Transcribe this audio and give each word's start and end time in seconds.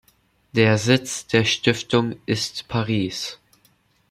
Der 0.53 0.79
Sitz 0.79 1.27
der 1.27 1.45
Stiftung 1.45 2.15
ist 2.25 2.67
Paris. 2.67 3.37